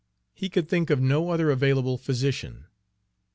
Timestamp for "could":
0.49-0.67